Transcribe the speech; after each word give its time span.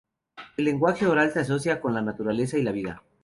El 0.57 0.65
lenguaje 0.65 1.05
oral 1.05 1.31
se 1.31 1.41
asocia 1.41 1.79
con 1.79 1.93
la 1.93 2.01
naturaleza 2.01 2.57
y 2.57 2.63
la 2.63 2.71
vida. 2.71 3.03